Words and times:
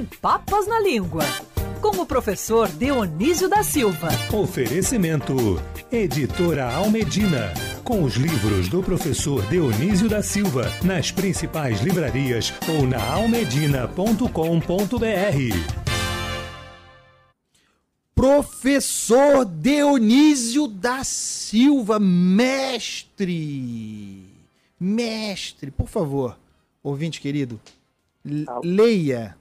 Sem 0.00 0.06
Papas 0.20 0.66
na 0.66 0.80
Língua. 0.80 1.24
Com 1.82 2.00
o 2.00 2.06
professor 2.06 2.66
Dionísio 2.68 3.50
da 3.50 3.62
Silva. 3.62 4.08
Oferecimento. 4.32 5.34
Editora 5.92 6.72
Almedina. 6.72 7.52
Com 7.84 8.02
os 8.04 8.14
livros 8.14 8.70
do 8.70 8.82
professor 8.82 9.44
Dionísio 9.48 10.08
da 10.08 10.22
Silva. 10.22 10.72
Nas 10.82 11.10
principais 11.10 11.82
livrarias 11.82 12.50
ou 12.66 12.86
na 12.86 13.12
almedina.com.br. 13.12 14.24
Professor 18.14 19.44
Dionísio 19.44 20.66
da 20.66 21.04
Silva, 21.04 22.00
mestre. 22.00 23.26
Mestre, 24.78 25.70
por 25.70 25.88
favor, 25.88 26.38
ouvinte 26.82 27.20
querido, 27.20 27.60
leia 28.64 29.36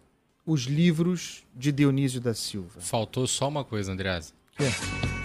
os 0.50 0.64
livros 0.64 1.44
de 1.56 1.72
Dionísio 1.72 2.20
da 2.20 2.34
Silva. 2.34 2.82
Faltou 2.82 3.28
só 3.28 3.48
uma 3.48 3.64
coisa, 3.64 3.92
Andreas. 3.92 4.34
Que? 4.58 4.64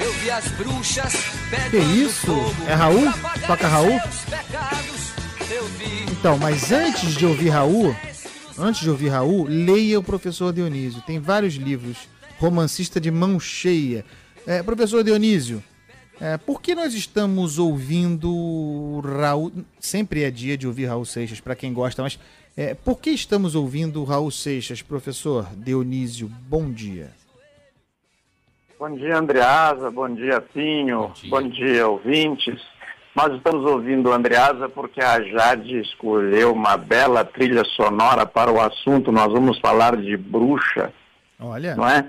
Eu 0.03 0.13
vi 0.13 0.31
as 0.31 0.47
bruxas 0.53 1.15
Que 1.71 1.79
isso? 1.79 2.31
É 2.69 2.75
Raul? 2.75 3.07
Toca 3.47 3.67
Raul? 3.67 3.99
Então, 6.13 6.37
mas 6.37 6.71
antes 6.71 7.15
de 7.15 7.25
ouvir 7.25 7.49
Raul, 7.49 7.97
antes 8.59 8.83
de 8.83 8.91
ouvir 8.91 9.09
Raul, 9.09 9.47
leia 9.49 9.99
o 9.99 10.03
professor 10.03 10.53
Dionísio. 10.53 11.01
Tem 11.03 11.19
vários 11.19 11.55
livros. 11.55 12.07
Romancista 12.39 13.01
de 13.01 13.11
mão 13.11 13.41
cheia. 13.41 14.05
É, 14.47 14.63
professor 14.63 15.03
Dionísio, 15.03 15.65
é, 16.21 16.37
por 16.37 16.61
que 16.61 16.75
nós 16.75 16.93
estamos 16.93 17.59
ouvindo 17.59 19.01
Raul? 19.01 19.53
Sempre 19.81 20.23
é 20.23 20.31
dia 20.31 20.59
de 20.59 20.67
ouvir 20.67 20.85
Raul 20.85 21.07
Seixas, 21.07 21.41
para 21.41 21.57
quem 21.57 21.73
gosta, 21.73 22.03
mas 22.03 22.19
é, 22.57 22.75
por 22.75 23.01
que 23.01 23.11
estamos 23.11 23.55
ouvindo 23.55 24.05
Raul 24.05 24.31
Seixas, 24.31 24.83
professor 24.83 25.47
Dionísio? 25.57 26.29
Bom 26.29 26.71
dia. 26.71 27.11
Bom 28.79 28.95
dia, 28.95 29.17
Andreasa. 29.17 29.91
Bom 29.91 30.15
dia, 30.15 30.41
Pinho. 30.41 31.09
Bom 31.09 31.13
dia, 31.13 31.31
Bom 31.31 31.49
dia 31.49 31.89
ouvintes. 31.89 32.61
Nós 33.15 33.33
estamos 33.35 33.65
ouvindo 33.65 34.13
Andreasa 34.13 34.69
porque 34.69 35.01
a 35.01 35.21
Jade 35.23 35.81
escolheu 35.81 36.53
uma 36.53 36.77
bela 36.77 37.25
trilha 37.25 37.65
sonora 37.65 38.27
para 38.27 38.53
o 38.53 38.61
assunto. 38.61 39.13
Nós 39.13 39.33
vamos 39.33 39.59
falar 39.61 39.97
de 39.97 40.17
bruxa. 40.17 40.93
Olha. 41.41 41.77
Não 41.77 41.89
é? 41.89 42.09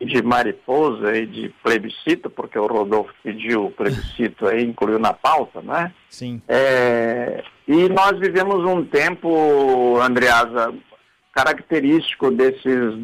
De 0.00 0.22
mariposa 0.22 1.16
e 1.16 1.26
de 1.26 1.48
plebiscito, 1.62 2.30
porque 2.30 2.58
o 2.58 2.66
Rodolfo 2.66 3.12
pediu 3.22 3.66
o 3.66 3.70
plebiscito 3.70 4.46
aí, 4.46 4.64
incluiu 4.64 4.98
na 4.98 5.12
pauta, 5.12 5.60
não 5.60 5.76
é? 5.76 5.92
Sim. 6.08 6.40
É, 6.48 7.42
e 7.66 7.88
nós 7.88 8.18
vivemos 8.18 8.64
um 8.64 8.84
tempo, 8.84 9.98
Andreasa, 10.00 10.72
característico 11.34 12.30
desses 12.30 12.94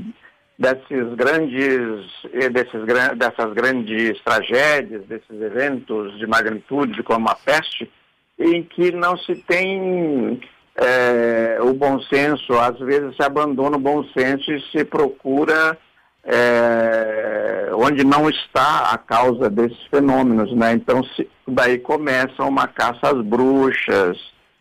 desses 0.58 1.14
grandes, 1.14 2.06
eh, 2.32 2.48
desses, 2.48 2.84
dessas 3.16 3.52
grandes 3.52 4.22
tragédias, 4.22 5.04
desses 5.06 5.40
eventos 5.40 6.16
de 6.18 6.26
magnitude 6.26 7.02
como 7.02 7.28
a 7.28 7.34
peste, 7.34 7.90
em 8.38 8.62
que 8.62 8.92
não 8.92 9.16
se 9.18 9.34
tem 9.34 10.40
é, 10.76 11.58
o 11.60 11.74
bom 11.74 12.00
senso, 12.02 12.52
às 12.54 12.78
vezes 12.78 13.16
se 13.16 13.22
abandona 13.22 13.76
o 13.76 13.80
bom 13.80 14.04
senso 14.16 14.52
e 14.52 14.60
se 14.70 14.84
procura 14.84 15.76
é, 16.24 17.70
onde 17.74 18.04
não 18.04 18.28
está 18.28 18.90
a 18.92 18.98
causa 18.98 19.50
desses 19.50 19.80
fenômenos, 19.90 20.54
né? 20.54 20.72
Então 20.72 21.02
se, 21.04 21.28
daí 21.46 21.78
começa 21.78 22.44
uma 22.44 22.66
caça 22.68 23.10
às 23.10 23.24
bruxas, 23.24 24.16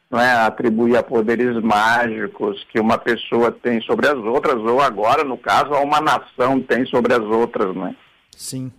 não 0.09 0.20
é? 0.20 0.31
atribuir 0.34 0.98
a 0.98 1.03
poderes 1.03 1.62
mágicos 1.64 2.66
que 2.72 2.80
uma 2.80 2.98
pessoa 2.98 3.52
tem 3.52 3.81
sobre 3.81 4.08
as 4.08 4.18
outras, 4.18 4.58
ou 4.58 4.81
agora, 4.81 5.23
no 5.23 5.38
caso, 5.38 5.72
uma 5.73 6.02
nação 6.02 6.59
tem 6.62 6.86
sobre 6.86 7.14
as 7.14 7.22
outras, 7.22 7.75
né? 7.75 7.96
Sim. 8.36 8.72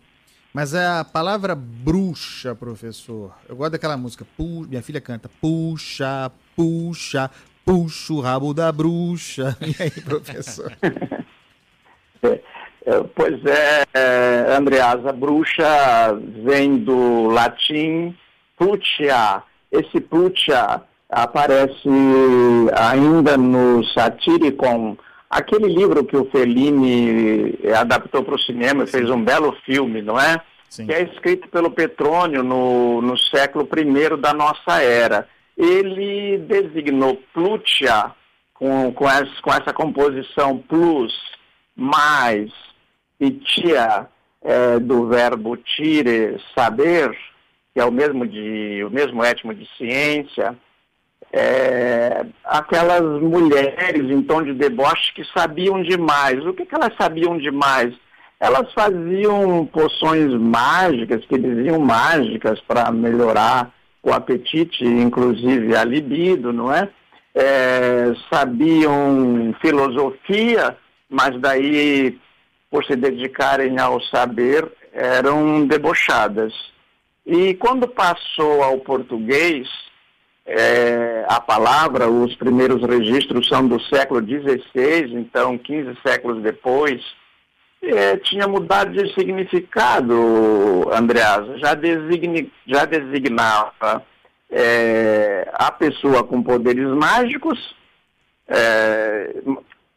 Mas 0.52 0.74
é 0.74 0.86
a 0.86 1.04
palavra 1.04 1.54
bruxa, 1.54 2.54
professor. 2.54 3.34
Eu 3.48 3.56
gosto 3.56 3.72
daquela 3.72 3.96
música. 3.96 4.26
Pu... 4.36 4.66
Minha 4.68 4.82
filha 4.82 5.00
canta. 5.00 5.30
Puxa, 5.40 6.30
puxa, 6.54 7.30
puxa 7.64 8.12
o 8.12 8.20
rabo 8.20 8.52
da 8.52 8.70
bruxa. 8.70 9.56
E 9.64 9.82
aí, 9.82 9.90
professor? 9.90 10.70
é, 12.22 12.40
pois 13.14 13.44
é, 13.44 13.84
é, 13.94 14.56
Andreasa, 14.56 15.12
bruxa 15.12 16.18
vem 16.44 16.78
do 16.78 17.28
latim 17.28 18.14
putia. 18.56 19.42
Esse 19.70 20.00
putia 20.00 20.82
aparece 21.08 21.88
ainda 22.74 23.36
no 23.36 23.84
Satiricon, 23.84 24.96
aquele 25.28 25.66
livro 25.66 26.04
que 26.04 26.16
o 26.16 26.24
Fellini 26.30 27.58
adaptou 27.78 28.22
para 28.22 28.34
o 28.34 28.40
cinema 28.40 28.84
e 28.84 28.86
fez 28.86 29.10
um 29.10 29.22
belo 29.22 29.52
filme, 29.64 30.02
não 30.02 30.18
é? 30.18 30.40
Sim. 30.68 30.86
Que 30.86 30.92
é 30.94 31.02
escrito 31.02 31.48
pelo 31.48 31.70
Petrônio 31.70 32.42
no, 32.42 33.02
no 33.02 33.18
século 33.18 33.68
I 33.76 34.16
da 34.16 34.32
nossa 34.32 34.82
era. 34.82 35.28
Ele 35.56 36.38
designou 36.38 37.20
Plutia 37.34 38.10
com, 38.54 38.92
com, 38.92 39.08
essa, 39.08 39.42
com 39.42 39.50
essa 39.52 39.72
composição 39.72 40.56
plus, 40.56 41.12
mais, 41.76 42.50
tia 43.30 44.08
é, 44.42 44.78
do 44.78 45.06
verbo 45.06 45.56
tire, 45.56 46.40
saber, 46.54 47.16
que 47.72 47.80
é 47.80 47.84
o 47.84 47.92
mesmo, 47.92 48.26
de, 48.26 48.84
o 48.84 48.90
mesmo 48.90 49.24
étimo 49.24 49.54
de 49.54 49.68
ciência, 49.76 50.56
é, 51.32 52.26
aquelas 52.44 53.02
mulheres 53.22 54.10
em 54.10 54.22
tom 54.22 54.42
de 54.42 54.52
deboche 54.52 55.14
que 55.14 55.24
sabiam 55.32 55.82
demais. 55.82 56.44
O 56.44 56.52
que, 56.52 56.66
que 56.66 56.74
elas 56.74 56.94
sabiam 57.00 57.38
demais? 57.38 57.94
Elas 58.38 58.70
faziam 58.72 59.64
poções 59.66 60.32
mágicas, 60.32 61.24
que 61.24 61.38
diziam 61.38 61.78
mágicas 61.78 62.60
para 62.60 62.90
melhorar 62.90 63.72
o 64.02 64.12
apetite, 64.12 64.84
inclusive 64.84 65.76
a 65.76 65.84
libido, 65.84 66.52
não 66.52 66.72
é? 66.72 66.88
é? 67.34 68.12
Sabiam 68.30 69.54
filosofia, 69.60 70.76
mas 71.08 71.40
daí, 71.40 72.18
por 72.72 72.86
se 72.86 72.96
dedicarem 72.96 73.78
ao 73.78 74.00
saber, 74.00 74.66
eram 74.94 75.66
debochadas. 75.66 76.54
E 77.26 77.52
quando 77.54 77.86
passou 77.86 78.62
ao 78.62 78.78
português, 78.78 79.68
é, 80.46 81.26
a 81.28 81.38
palavra, 81.38 82.08
os 82.08 82.34
primeiros 82.34 82.82
registros 82.82 83.46
são 83.46 83.68
do 83.68 83.78
século 83.82 84.20
XVI, 84.26 85.12
então 85.12 85.58
15 85.58 85.98
séculos 86.04 86.42
depois, 86.42 87.02
é, 87.82 88.16
tinha 88.16 88.48
mudado 88.48 88.90
de 88.90 89.12
significado, 89.12 90.88
Andreasa, 90.94 91.58
já, 91.58 91.74
designi, 91.74 92.50
já 92.66 92.86
designava 92.86 94.02
é, 94.50 95.46
a 95.52 95.70
pessoa 95.70 96.24
com 96.24 96.42
poderes 96.42 96.88
mágicos, 96.88 97.76
é, 98.48 99.34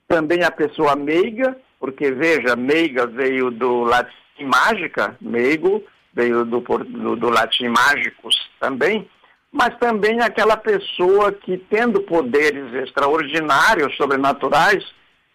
também 0.10 0.44
a 0.44 0.52
pessoa 0.52 0.94
meiga, 0.94 1.58
porque 1.86 2.10
veja, 2.10 2.56
meiga 2.56 3.06
veio 3.06 3.52
do 3.52 3.84
latim 3.84 4.10
mágica, 4.44 5.16
meigo, 5.22 5.84
veio 6.16 6.44
do, 6.44 6.60
do, 6.60 7.16
do 7.16 7.30
latim 7.30 7.68
mágicos 7.68 8.36
também, 8.60 9.08
mas 9.52 9.78
também 9.78 10.20
aquela 10.20 10.58
pessoa 10.58 11.32
que, 11.32 11.60
tendo 11.60 12.02
poderes 12.02 12.74
extraordinários, 12.74 13.96
sobrenaturais, 13.98 14.84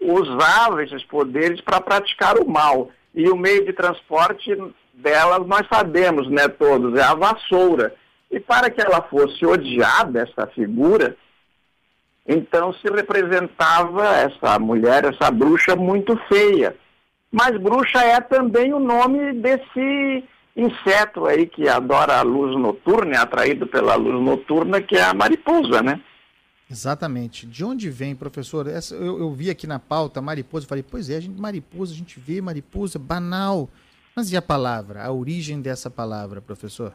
usava 0.00 0.82
esses 0.82 1.04
poderes 1.04 1.60
para 1.60 1.80
praticar 1.80 2.36
o 2.36 2.50
mal. 2.50 2.90
E 3.14 3.28
o 3.28 3.36
meio 3.36 3.64
de 3.64 3.72
transporte 3.72 4.50
delas 4.92 5.46
nós 5.46 5.62
sabemos, 5.72 6.28
né, 6.28 6.48
todos, 6.48 6.98
é 6.98 7.02
a 7.04 7.14
vassoura. 7.14 7.94
E 8.28 8.40
para 8.40 8.68
que 8.70 8.80
ela 8.80 9.02
fosse 9.02 9.46
odiada, 9.46 10.22
essa 10.22 10.48
figura, 10.48 11.16
então 12.32 12.72
se 12.72 12.88
representava 12.88 14.06
essa 14.06 14.56
mulher, 14.58 15.04
essa 15.04 15.30
bruxa 15.32 15.74
muito 15.74 16.16
feia. 16.28 16.76
Mas 17.30 17.56
bruxa 17.60 17.98
é 17.98 18.20
também 18.20 18.72
o 18.72 18.78
nome 18.78 19.32
desse 19.34 20.24
inseto 20.56 21.26
aí 21.26 21.46
que 21.46 21.68
adora 21.68 22.18
a 22.18 22.22
luz 22.22 22.56
noturna, 22.56 23.16
é 23.16 23.18
atraído 23.18 23.66
pela 23.66 23.96
luz 23.96 24.22
noturna, 24.22 24.80
que 24.80 24.96
é 24.96 25.02
a 25.02 25.12
mariposa, 25.12 25.82
né? 25.82 26.00
Exatamente. 26.70 27.46
De 27.46 27.64
onde 27.64 27.90
vem, 27.90 28.14
professor? 28.14 28.68
Essa, 28.68 28.94
eu, 28.94 29.18
eu, 29.18 29.32
vi 29.32 29.50
aqui 29.50 29.66
na 29.66 29.80
pauta 29.80 30.22
mariposa, 30.22 30.68
falei, 30.68 30.84
pois 30.88 31.10
é, 31.10 31.16
a 31.16 31.20
gente, 31.20 31.40
mariposa, 31.40 31.92
a 31.92 31.96
gente 31.96 32.20
vê 32.20 32.40
mariposa, 32.40 32.96
banal. 32.96 33.68
Mas 34.14 34.30
e 34.30 34.36
a 34.36 34.42
palavra, 34.42 35.02
a 35.02 35.10
origem 35.10 35.60
dessa 35.60 35.90
palavra, 35.90 36.40
professor? 36.40 36.94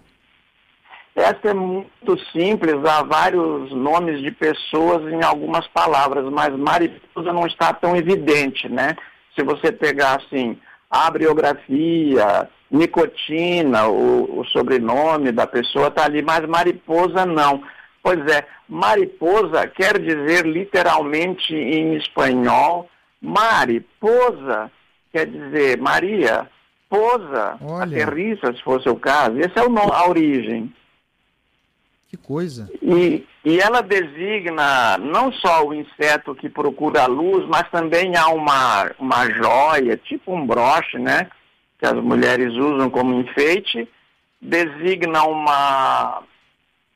Essa 1.15 1.49
é 1.49 1.53
muito 1.53 2.19
simples, 2.33 2.75
há 2.83 3.01
vários 3.03 3.71
nomes 3.71 4.21
de 4.21 4.31
pessoas 4.31 5.01
em 5.11 5.23
algumas 5.23 5.65
palavras, 5.69 6.25
mas 6.25 6.53
mariposa 6.55 7.31
não 7.31 7.47
está 7.47 7.73
tão 7.73 7.95
evidente, 7.95 8.67
né? 8.67 8.95
Se 9.33 9.41
você 9.43 9.71
pegar 9.71 10.17
assim, 10.17 10.57
a 10.91 11.09
biografia, 11.09 12.49
nicotina, 12.69 13.87
o, 13.87 14.41
o 14.41 14.45
sobrenome 14.47 15.31
da 15.31 15.47
pessoa 15.47 15.87
está 15.87 16.03
ali, 16.03 16.21
mas 16.21 16.45
mariposa 16.45 17.25
não. 17.25 17.63
Pois 18.03 18.19
é, 18.27 18.45
mariposa 18.67 19.67
quer 19.67 19.97
dizer 19.97 20.45
literalmente 20.45 21.55
em 21.55 21.95
espanhol 21.95 22.89
Mariposa 23.25 24.71
quer 25.11 25.25
dizer 25.25 25.79
Maria, 25.79 26.47
posa, 26.89 27.57
Olha. 27.61 27.85
aterrissa, 27.85 28.53
se 28.53 28.61
fosse 28.61 28.87
o 28.87 28.95
caso. 28.95 29.39
Esse 29.39 29.57
é 29.57 29.63
o 29.63 29.69
nome, 29.69 29.91
a 29.91 30.07
origem. 30.07 30.73
Que 32.15 32.27
coisa. 32.27 32.69
E, 32.81 33.25
e 33.43 33.59
ela 33.59 33.81
designa 33.81 34.97
não 34.97 35.31
só 35.33 35.65
o 35.65 35.73
inseto 35.73 36.33
que 36.35 36.49
procura 36.49 37.03
a 37.03 37.07
luz, 37.07 37.45
mas 37.47 37.69
também 37.69 38.15
há 38.15 38.27
uma, 38.29 38.91
uma 38.99 39.29
joia, 39.31 39.97
tipo 39.97 40.33
um 40.33 40.45
broche, 40.45 40.97
né? 40.97 41.27
Que 41.79 41.85
as 41.85 41.93
mulheres 41.93 42.53
usam 42.53 42.89
como 42.89 43.19
enfeite, 43.19 43.87
designa 44.41 45.23
uma, 45.25 46.23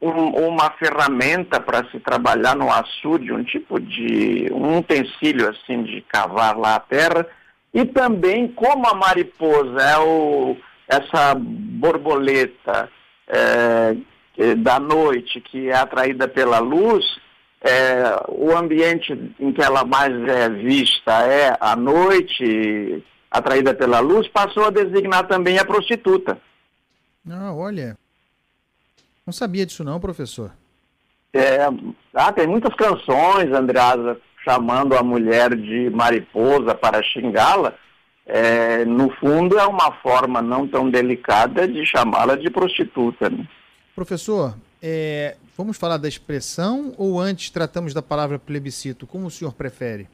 um- 0.01 0.47
uma 0.47 0.69
ferramenta 0.71 1.59
para 1.59 1.83
se 1.91 1.99
trabalhar 1.99 2.55
no 2.55 2.71
açude, 2.71 3.33
um 3.33 3.43
tipo 3.43 3.79
de 3.79 4.47
um 4.53 4.77
utensílio 4.77 5.49
assim 5.49 5.83
de 5.83 6.01
cavar 6.01 6.57
lá 6.57 6.75
a 6.75 6.79
terra. 6.79 7.25
E 7.73 7.85
também 7.85 8.47
como 8.47 8.87
a 8.87 8.95
mariposa 8.95 9.81
é 9.81 9.97
o, 9.99 10.55
essa 10.87 11.35
borboleta 11.35 12.89
é, 13.27 13.95
da 14.57 14.79
noite 14.79 15.41
que 15.41 15.69
é 15.69 15.75
atraída 15.75 16.27
pela 16.27 16.59
luz, 16.59 17.05
é, 17.61 18.23
o 18.29 18.55
ambiente 18.55 19.13
em 19.39 19.51
que 19.51 19.61
ela 19.61 19.83
mais 19.83 20.13
é 20.27 20.49
vista 20.49 21.11
é 21.23 21.57
a 21.59 21.75
noite, 21.75 23.03
atraída 23.29 23.73
pela 23.73 23.99
luz, 23.99 24.27
passou 24.29 24.65
a 24.65 24.69
designar 24.69 25.27
também 25.27 25.59
a 25.59 25.65
prostituta. 25.65 26.39
Ah, 27.29 27.53
olha. 27.53 27.97
Não 29.25 29.33
sabia 29.33 29.65
disso 29.65 29.83
não, 29.83 29.99
professor. 29.99 30.51
É, 31.33 31.67
ah, 32.15 32.31
tem 32.31 32.47
muitas 32.47 32.73
canções, 32.73 33.51
Andreasa, 33.51 34.19
chamando 34.43 34.95
a 34.95 35.03
mulher 35.03 35.55
de 35.55 35.89
mariposa 35.91 36.73
para 36.73 37.03
xingá-la. 37.03 37.73
É, 38.25 38.85
no 38.85 39.09
fundo, 39.15 39.59
é 39.59 39.65
uma 39.65 39.91
forma 40.01 40.41
não 40.41 40.67
tão 40.67 40.89
delicada 40.89 41.67
de 41.67 41.85
chamá-la 41.85 42.35
de 42.35 42.49
prostituta. 42.49 43.29
né? 43.29 43.45
Professor, 43.99 44.55
é, 44.81 45.35
vamos 45.57 45.77
falar 45.77 45.97
da 45.97 46.07
expressão 46.07 46.93
ou 46.97 47.19
antes 47.19 47.49
tratamos 47.49 47.93
da 47.93 48.01
palavra 48.01 48.39
plebiscito? 48.39 49.05
Como 49.05 49.27
o 49.27 49.29
senhor 49.29 49.53
prefere? 49.53 50.07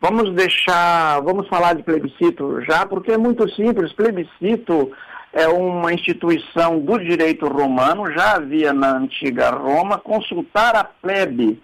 Vamos 0.00 0.34
deixar, 0.34 1.20
vamos 1.20 1.46
falar 1.48 1.74
de 1.74 1.82
plebiscito 1.82 2.62
já, 2.62 2.86
porque 2.86 3.12
é 3.12 3.18
muito 3.18 3.46
simples. 3.54 3.92
Plebiscito 3.92 4.90
é 5.34 5.48
uma 5.48 5.92
instituição 5.92 6.80
do 6.80 6.98
direito 6.98 7.46
romano, 7.46 8.10
já 8.10 8.36
havia 8.36 8.72
na 8.72 8.96
antiga 8.96 9.50
Roma, 9.50 9.98
consultar 9.98 10.76
a 10.76 10.84
plebe. 10.84 11.62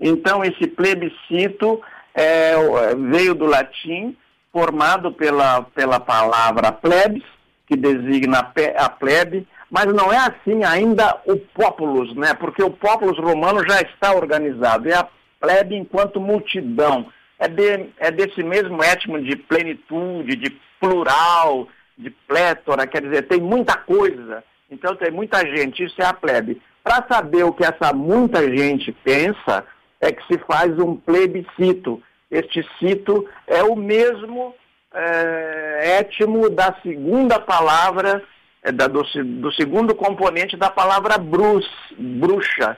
Então, 0.00 0.42
esse 0.42 0.68
plebiscito 0.68 1.82
é, 2.14 2.54
veio 3.10 3.34
do 3.34 3.44
latim, 3.44 4.16
formado 4.50 5.12
pela, 5.12 5.60
pela 5.64 6.00
palavra 6.00 6.72
plebis, 6.72 7.24
que 7.66 7.76
designa 7.76 8.50
a 8.78 8.88
plebe, 8.88 9.46
mas 9.72 9.86
não 9.86 10.12
é 10.12 10.18
assim 10.18 10.62
ainda 10.64 11.18
o 11.24 11.34
populus, 11.38 12.14
né? 12.14 12.34
Porque 12.34 12.62
o 12.62 12.68
populus 12.70 13.18
romano 13.18 13.66
já 13.66 13.80
está 13.80 14.14
organizado, 14.14 14.86
é 14.86 14.94
a 14.94 15.08
plebe 15.40 15.74
enquanto 15.74 16.20
multidão. 16.20 17.06
É, 17.38 17.48
de- 17.48 17.88
é 17.96 18.10
desse 18.10 18.42
mesmo 18.42 18.84
étimo 18.84 19.18
de 19.18 19.34
plenitude, 19.34 20.36
de 20.36 20.50
plural, 20.78 21.66
de 21.96 22.10
plétora, 22.10 22.86
quer 22.86 23.00
dizer, 23.00 23.22
tem 23.22 23.40
muita 23.40 23.74
coisa, 23.78 24.44
então 24.70 24.94
tem 24.94 25.10
muita 25.10 25.38
gente, 25.40 25.82
isso 25.82 26.00
é 26.02 26.04
a 26.04 26.12
plebe. 26.12 26.60
Para 26.84 27.06
saber 27.10 27.44
o 27.44 27.52
que 27.52 27.64
essa 27.64 27.94
muita 27.94 28.42
gente 28.54 28.92
pensa, 29.02 29.64
é 30.02 30.12
que 30.12 30.22
se 30.26 30.38
faz 30.46 30.78
um 30.78 30.96
plebiscito. 30.96 32.02
Este 32.30 32.62
cito 32.78 33.26
é 33.46 33.62
o 33.62 33.74
mesmo 33.74 34.54
é, 34.92 35.96
étimo 35.98 36.50
da 36.50 36.76
segunda 36.82 37.40
palavra, 37.40 38.22
da- 38.70 38.86
do, 38.86 39.02
do 39.40 39.52
segundo 39.52 39.94
componente 39.94 40.56
da 40.56 40.70
palavra 40.70 41.18
brus, 41.18 41.66
bruxa. 41.98 42.76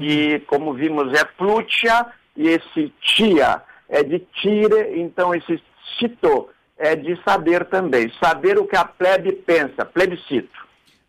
E 0.00 0.40
como 0.46 0.74
vimos 0.74 1.12
é 1.18 1.24
plútia 1.24 2.06
e 2.36 2.48
esse 2.48 2.92
tia 3.00 3.62
é 3.88 4.02
de 4.02 4.18
tire, 4.40 5.00
então 5.00 5.34
esse 5.34 5.62
cito 5.98 6.48
é 6.76 6.94
de 6.96 7.18
saber 7.22 7.64
também. 7.66 8.12
Saber 8.22 8.58
o 8.58 8.66
que 8.66 8.76
a 8.76 8.84
plebe 8.84 9.32
pensa, 9.32 9.84
plebiscito. 9.84 10.58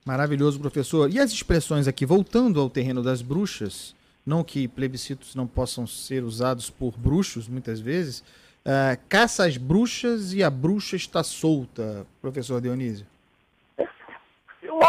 Maravilhoso, 0.05 0.59
professor. 0.59 1.11
E 1.11 1.19
as 1.19 1.31
expressões 1.31 1.87
aqui, 1.87 2.05
voltando 2.05 2.59
ao 2.61 2.69
terreno 2.69 3.03
das 3.03 3.21
bruxas, 3.21 3.93
não 4.25 4.43
que 4.43 4.67
plebiscitos 4.67 5.35
não 5.35 5.45
possam 5.47 5.85
ser 5.85 6.23
usados 6.23 6.69
por 6.69 6.97
bruxos, 6.97 7.47
muitas 7.49 7.79
vezes, 7.79 8.23
ah, 8.65 8.97
caça 9.09 9.45
às 9.45 9.57
bruxas 9.57 10.33
e 10.33 10.43
a 10.43 10.49
bruxa 10.49 10.95
está 10.95 11.23
solta, 11.23 12.05
professor 12.21 12.61
Dionísio. 12.61 13.05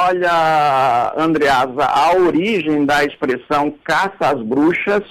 Olha, 0.05 1.13
Andreasa, 1.17 1.85
a 1.85 2.17
origem 2.17 2.85
da 2.85 3.05
expressão 3.05 3.73
caça 3.85 4.31
às 4.33 4.43
bruxas 4.43 5.05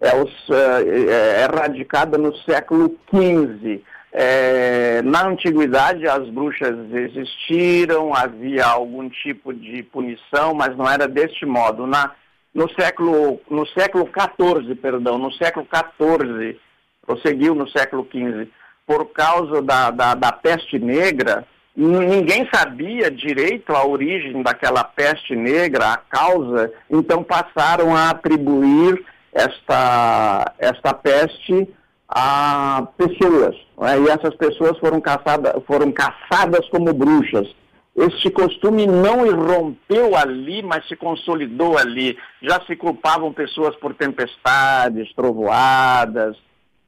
é, 0.00 0.12
os, 0.20 0.32
eh, 0.50 1.42
é 1.42 1.46
radicada 1.46 2.18
no 2.18 2.34
século 2.38 2.98
XV. 3.08 3.80
Eh, 4.12 5.02
na 5.04 5.28
antiguidade, 5.28 6.08
as 6.08 6.28
bruxas 6.30 6.74
existiram, 6.92 8.12
havia 8.12 8.66
algum 8.66 9.08
tipo 9.08 9.54
de 9.54 9.84
punição, 9.84 10.52
mas 10.52 10.76
não 10.76 10.90
era 10.90 11.06
deste 11.06 11.46
modo. 11.46 11.86
Na, 11.86 12.10
no 12.52 12.68
século 12.72 13.40
no 13.48 13.64
século 13.68 14.08
XIV, 14.08 14.74
perdão, 14.74 15.16
no 15.16 15.32
século 15.34 15.64
XIV, 15.72 16.58
prosseguiu 17.06 17.54
no 17.54 17.68
século 17.68 18.04
XV, 18.10 18.48
por 18.84 19.06
causa 19.12 19.62
da, 19.62 19.92
da, 19.92 20.14
da 20.16 20.32
peste 20.32 20.76
negra, 20.76 21.46
ninguém 21.76 22.48
sabia 22.52 23.10
direito 23.10 23.74
a 23.74 23.86
origem 23.86 24.42
daquela 24.42 24.84
peste 24.84 25.34
negra, 25.34 25.92
a 25.92 25.96
causa, 25.96 26.72
então 26.90 27.22
passaram 27.22 27.94
a 27.94 28.10
atribuir 28.10 29.04
esta, 29.32 30.54
esta 30.58 30.94
peste 30.94 31.68
a 32.08 32.86
pessoas. 32.96 33.56
não 33.76 33.88
é? 33.88 33.98
E 33.98 34.08
essas 34.08 34.34
pessoas 34.36 34.78
foram, 34.78 35.00
caçada, 35.00 35.60
foram 35.66 35.90
caçadas 35.90 36.68
como 36.68 36.92
bruxas. 36.92 37.48
Este 37.96 38.28
costume 38.30 38.86
não 38.86 39.24
irrompeu 39.24 40.16
ali, 40.16 40.62
mas 40.62 40.86
se 40.88 40.96
consolidou 40.96 41.78
ali. 41.78 42.16
Já 42.42 42.60
se 42.66 42.74
culpavam 42.76 43.32
pessoas 43.32 43.74
por 43.76 43.94
tempestades, 43.94 45.12
trovoadas, 45.14 46.36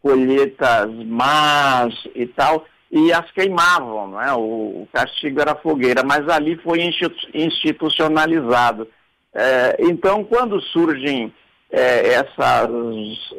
colheitas 0.02 0.92
más 1.06 1.94
e 2.14 2.26
tal, 2.26 2.64
e 2.90 3.12
as 3.12 3.30
queimavam, 3.32 4.08
não 4.08 4.20
é? 4.22 4.32
o, 4.32 4.82
o 4.82 4.88
castigo 4.92 5.40
era 5.40 5.54
fogueira, 5.56 6.02
mas 6.04 6.28
ali 6.28 6.56
foi 6.56 6.82
institu- 6.82 7.28
institucionalizado. 7.34 8.88
É, 9.34 9.76
então, 9.80 10.24
quando 10.24 10.60
surgem 10.60 11.32
é, 11.70 12.08
essas, 12.14 12.70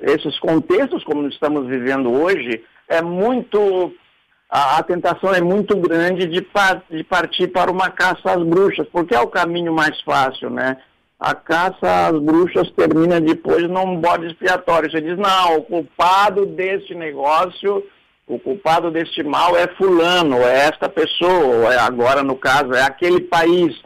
esses 0.01 0.37
contextos, 0.39 1.03
como 1.03 1.27
estamos 1.27 1.67
vivendo 1.67 2.11
hoje, 2.11 2.63
é 2.87 3.01
muito 3.01 3.93
a, 4.49 4.77
a 4.77 4.83
tentação 4.83 5.33
é 5.33 5.41
muito 5.41 5.75
grande 5.77 6.25
de, 6.25 6.41
pa- 6.41 6.81
de 6.89 7.03
partir 7.03 7.47
para 7.47 7.71
uma 7.71 7.89
caça 7.89 8.31
às 8.31 8.43
bruxas, 8.43 8.87
porque 8.91 9.15
é 9.15 9.19
o 9.19 9.27
caminho 9.27 9.73
mais 9.73 9.99
fácil, 10.01 10.49
né? 10.49 10.77
A 11.19 11.33
caça 11.33 12.07
às 12.07 12.19
bruxas 12.21 12.69
termina 12.71 13.19
depois 13.19 13.67
num 13.67 13.99
bode 13.99 14.27
expiatório. 14.27 14.89
Você 14.89 15.01
diz, 15.01 15.17
não, 15.17 15.57
o 15.57 15.63
culpado 15.63 16.45
deste 16.45 16.93
negócio, 16.93 17.83
o 18.27 18.37
culpado 18.37 18.91
deste 18.91 19.23
mal 19.23 19.55
é 19.55 19.67
fulano, 19.67 20.37
é 20.39 20.67
esta 20.67 20.89
pessoa, 20.89 21.73
é 21.73 21.79
agora 21.79 22.21
no 22.21 22.35
caso, 22.35 22.73
é 22.73 22.83
aquele 22.83 23.21
país. 23.21 23.81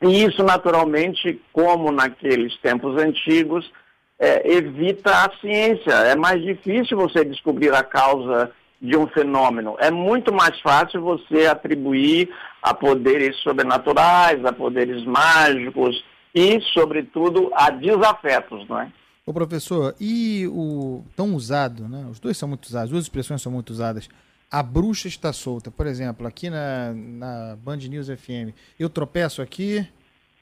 E 0.00 0.24
isso, 0.24 0.42
naturalmente, 0.42 1.40
como 1.52 1.92
naqueles 1.92 2.56
tempos 2.58 2.96
antigos, 2.96 3.70
é, 4.18 4.52
evita 4.52 5.10
a 5.10 5.30
ciência. 5.38 5.92
É 5.92 6.16
mais 6.16 6.42
difícil 6.42 6.96
você 6.96 7.24
descobrir 7.24 7.74
a 7.74 7.82
causa 7.82 8.50
de 8.80 8.96
um 8.96 9.06
fenômeno. 9.08 9.76
É 9.78 9.90
muito 9.90 10.32
mais 10.32 10.58
fácil 10.60 11.02
você 11.02 11.46
atribuir 11.46 12.30
a 12.62 12.72
poderes 12.72 13.36
sobrenaturais, 13.38 14.44
a 14.44 14.52
poderes 14.52 15.04
mágicos 15.04 16.02
e, 16.34 16.60
sobretudo, 16.72 17.50
a 17.54 17.70
desafetos, 17.70 18.66
não 18.68 18.80
é? 18.80 18.88
Ô 19.28 19.32
professor, 19.34 19.94
e 20.00 20.46
o 20.46 21.04
tão 21.14 21.34
usado, 21.34 21.86
né? 21.86 22.06
Os 22.10 22.18
dois 22.18 22.34
são 22.38 22.48
muito 22.48 22.64
usados, 22.64 22.84
as 22.84 22.90
duas 22.90 23.04
expressões 23.04 23.42
são 23.42 23.52
muito 23.52 23.68
usadas. 23.68 24.08
A 24.50 24.62
bruxa 24.62 25.06
está 25.06 25.34
solta. 25.34 25.70
Por 25.70 25.86
exemplo, 25.86 26.26
aqui 26.26 26.48
na, 26.48 26.94
na 26.94 27.56
Band 27.56 27.76
News 27.76 28.06
FM, 28.06 28.56
eu 28.80 28.88
tropeço 28.88 29.42
aqui, 29.42 29.86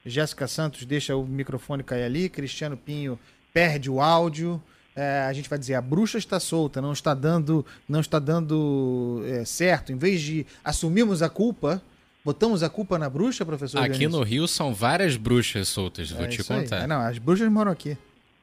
Jéssica 0.05 0.47
Santos 0.47 0.85
deixa 0.85 1.17
o 1.17 1.27
microfone 1.27 1.83
cair 1.83 2.03
ali, 2.03 2.29
Cristiano 2.29 2.77
Pinho 2.77 3.19
perde 3.53 3.89
o 3.91 3.99
áudio. 3.99 4.63
é, 4.95 5.25
a 5.27 5.33
gente 5.33 5.49
vai 5.49 5.59
dizer 5.59 5.73
a 5.73 5.81
bruxa 5.81 6.17
está 6.17 6.39
solta, 6.39 6.81
não 6.81 6.93
está 6.93 7.13
dando, 7.13 7.65
não 7.89 7.99
está 7.99 8.19
dando 8.19 9.21
é, 9.25 9.43
certo. 9.43 9.91
Em 9.91 9.97
vez 9.97 10.21
de 10.21 10.45
assumirmos 10.63 11.21
a 11.21 11.27
culpa, 11.27 11.81
botamos 12.23 12.63
a 12.63 12.69
culpa 12.69 12.97
na 12.97 13.09
bruxa, 13.09 13.45
professor. 13.45 13.79
Aqui 13.79 13.97
Dionísio? 13.97 14.17
no 14.17 14.23
Rio 14.23 14.47
são 14.47 14.73
várias 14.73 15.17
bruxas 15.17 15.67
soltas, 15.67 16.09
vou 16.09 16.23
É 16.23 16.29
te 16.29 16.41
contar. 16.41 16.83
É, 16.83 16.87
não, 16.87 17.01
as 17.01 17.17
bruxas 17.17 17.51
moram 17.51 17.73
aqui. 17.73 17.97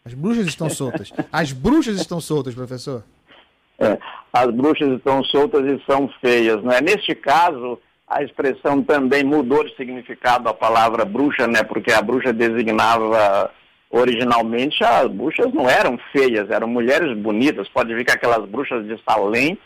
As 0.06 0.12
bruxas 0.12 0.46
estão 0.46 0.68
soltas. 0.68 1.10
As 1.32 1.50
bruxas 1.50 1.96
estão 1.96 2.20
soltas, 2.20 2.54
professor. 2.54 3.02
é, 3.78 3.98
as 4.30 4.50
bruxas 4.50 4.98
estão 4.98 5.24
soltas 5.24 5.64
e 5.64 5.82
são 5.90 6.10
feias. 6.20 6.62
Né? 6.62 6.78
Neste 6.82 7.14
caso, 7.14 7.80
a 8.06 8.22
expressão 8.22 8.82
também 8.82 9.24
mudou 9.24 9.64
de 9.64 9.74
significado 9.76 10.46
a 10.46 10.52
palavra 10.52 11.06
bruxa, 11.06 11.46
né? 11.46 11.62
porque 11.62 11.90
a 11.90 12.02
bruxa 12.02 12.34
designava 12.34 13.50
originalmente 13.88 14.84
as 14.84 15.10
bruxas 15.10 15.50
não 15.54 15.70
eram 15.70 15.98
feias, 16.12 16.50
eram 16.50 16.68
mulheres 16.68 17.16
bonitas. 17.16 17.66
Pode 17.70 17.94
ver 17.94 18.04
que 18.04 18.12
aquelas 18.12 18.46
bruxas 18.46 18.86
de 18.86 19.00
Salém 19.08 19.56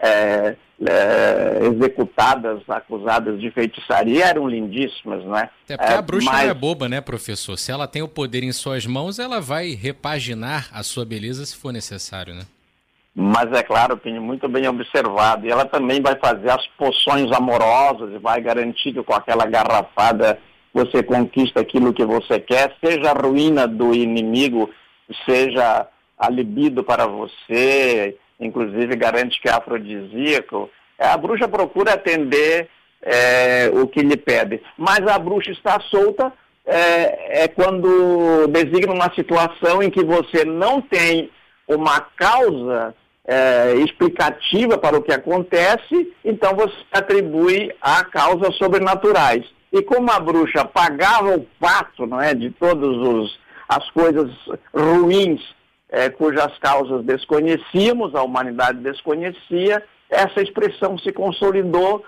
é, 0.00 0.56
é, 0.80 1.60
executadas, 1.62 2.60
acusadas 2.68 3.40
de 3.40 3.50
feitiçaria, 3.50 4.26
eram 4.26 4.48
lindíssimas, 4.48 5.24
não 5.24 5.36
é? 5.36 5.50
Até 5.64 5.76
porque 5.76 5.92
é, 5.92 5.96
a 5.96 6.02
bruxa 6.02 6.30
mas... 6.30 6.42
não 6.42 6.50
é 6.50 6.54
boba, 6.54 6.88
né, 6.88 7.00
professor? 7.00 7.56
Se 7.56 7.72
ela 7.72 7.88
tem 7.88 8.02
o 8.02 8.08
poder 8.08 8.42
em 8.42 8.52
suas 8.52 8.86
mãos, 8.86 9.18
ela 9.18 9.40
vai 9.40 9.70
repaginar 9.70 10.68
a 10.72 10.82
sua 10.82 11.04
beleza 11.04 11.46
se 11.46 11.56
for 11.56 11.72
necessário, 11.72 12.34
né? 12.34 12.42
Mas 13.18 13.50
é 13.52 13.62
claro, 13.62 13.96
Pinho, 13.96 14.20
muito 14.20 14.46
bem 14.46 14.68
observado. 14.68 15.46
E 15.46 15.50
ela 15.50 15.64
também 15.64 16.02
vai 16.02 16.16
fazer 16.16 16.50
as 16.50 16.66
poções 16.76 17.32
amorosas 17.32 18.12
e 18.12 18.18
vai 18.18 18.42
garantir 18.42 18.92
que 18.92 19.02
com 19.02 19.14
aquela 19.14 19.46
garrafada 19.46 20.38
você 20.74 21.02
conquista 21.02 21.60
aquilo 21.60 21.94
que 21.94 22.04
você 22.04 22.38
quer, 22.38 22.76
seja 22.84 23.12
a 23.12 23.14
ruína 23.14 23.66
do 23.66 23.94
inimigo, 23.94 24.68
seja 25.24 25.88
a 26.18 26.28
libido 26.28 26.84
para 26.84 27.06
você, 27.06 28.18
inclusive 28.40 28.96
garante 28.96 29.40
que 29.40 29.48
é 29.48 29.52
afrodisíaco. 29.52 30.70
A 30.98 31.16
bruxa 31.16 31.48
procura 31.48 31.94
atender 31.94 32.68
é, 33.02 33.70
o 33.72 33.86
que 33.86 34.00
lhe 34.00 34.16
pede. 34.16 34.60
Mas 34.76 35.06
a 35.06 35.18
bruxa 35.18 35.50
está 35.50 35.80
solta 35.80 36.32
é, 36.64 37.44
é 37.44 37.48
quando 37.48 38.46
designa 38.48 38.92
uma 38.92 39.12
situação 39.14 39.82
em 39.82 39.90
que 39.90 40.04
você 40.04 40.44
não 40.44 40.80
tem 40.80 41.30
uma 41.68 42.00
causa 42.00 42.94
é, 43.26 43.74
explicativa 43.76 44.78
para 44.78 44.96
o 44.96 45.02
que 45.02 45.12
acontece, 45.12 46.12
então 46.24 46.54
você 46.54 46.74
atribui 46.92 47.72
a 47.80 48.04
causas 48.04 48.56
sobrenaturais. 48.56 49.44
E 49.72 49.82
como 49.82 50.10
a 50.10 50.20
bruxa 50.20 50.64
pagava 50.64 51.34
o 51.36 51.46
pato 51.60 52.06
não 52.06 52.20
é, 52.20 52.34
de 52.34 52.50
todas 52.50 53.36
as 53.68 53.90
coisas 53.90 54.30
ruins 54.72 55.40
é, 55.90 56.08
cujas 56.10 56.56
causas 56.58 57.04
desconhecíamos, 57.04 58.14
a 58.14 58.22
humanidade 58.22 58.78
desconhecia, 58.78 59.82
essa 60.10 60.40
expressão 60.40 60.98
se 60.98 61.12
consolidou 61.12 62.04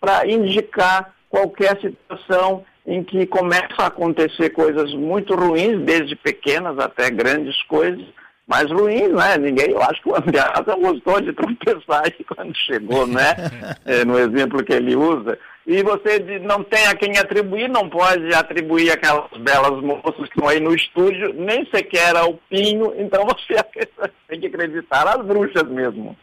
para 0.00 0.26
indicar 0.26 1.14
qualquer 1.28 1.80
situação 1.80 2.64
em 2.86 3.02
que 3.02 3.26
começa 3.26 3.74
a 3.78 3.86
acontecer 3.86 4.50
coisas 4.50 4.92
muito 4.92 5.34
ruins, 5.34 5.80
desde 5.84 6.16
pequenas 6.16 6.78
até 6.78 7.10
grandes 7.10 7.60
coisas, 7.64 8.04
mais 8.46 8.70
ruins, 8.70 9.12
né? 9.12 9.38
Ninguém, 9.38 9.70
eu 9.70 9.82
acho 9.82 10.02
que 10.02 10.08
o 10.08 10.16
Andreasa 10.16 10.76
gostou 10.76 11.20
de 11.20 11.32
tropeçar 11.32 12.04
aí 12.04 12.24
quando 12.24 12.56
chegou, 12.56 13.06
né? 13.06 13.34
É, 13.84 14.04
no 14.04 14.18
exemplo 14.18 14.62
que 14.64 14.72
ele 14.72 14.94
usa. 14.94 15.38
E 15.66 15.82
você 15.82 16.18
não 16.40 16.62
tem 16.62 16.86
a 16.86 16.94
quem 16.94 17.18
atribuir, 17.18 17.68
não 17.68 17.88
pode 17.88 18.32
atribuir 18.34 18.90
aquelas 18.90 19.30
belas 19.38 19.82
moças 19.82 20.28
que 20.28 20.34
estão 20.34 20.48
aí 20.48 20.60
no 20.60 20.74
estúdio, 20.74 21.32
nem 21.34 21.64
sequer 21.66 22.16
ao 22.16 22.34
Pinho, 22.48 22.92
então 22.96 23.24
você 23.24 23.62
tem 24.28 24.40
que 24.40 24.46
acreditar 24.46 25.04
nas 25.04 25.24
bruxas 25.24 25.68
mesmo. 25.68 26.16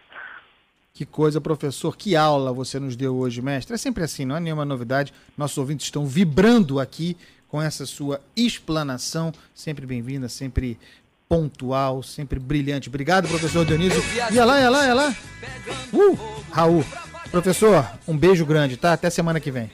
Que 0.93 1.05
coisa, 1.05 1.39
professor, 1.39 1.95
que 1.95 2.15
aula 2.15 2.51
você 2.51 2.79
nos 2.79 2.95
deu 2.95 3.15
hoje, 3.15 3.41
mestre. 3.41 3.73
É 3.73 3.77
sempre 3.77 4.03
assim, 4.03 4.25
não 4.25 4.35
é 4.35 4.39
nenhuma 4.39 4.65
novidade. 4.65 5.13
Nossos 5.37 5.57
ouvintes 5.57 5.85
estão 5.85 6.05
vibrando 6.05 6.79
aqui 6.79 7.15
com 7.47 7.61
essa 7.61 7.85
sua 7.85 8.21
explanação, 8.35 9.31
sempre 9.55 9.85
bem-vinda, 9.85 10.29
sempre 10.29 10.77
pontual, 11.29 12.01
sempre 12.01 12.39
brilhante. 12.39 12.89
Obrigado, 12.89 13.27
professor 13.27 13.63
Dionísio. 13.63 14.03
Ia 14.31 14.43
lá, 14.43 14.59
ia 14.59 14.69
lá, 14.69 14.85
ia 14.87 14.93
lá. 14.95 15.15
Uh, 15.93 16.17
Raul. 16.51 16.83
Professor, 17.29 17.87
um 18.07 18.17
beijo 18.17 18.43
grande, 18.43 18.75
tá? 18.75 18.93
Até 18.93 19.11
semana 19.11 19.39
que 19.39 19.51
vem. 19.51 19.67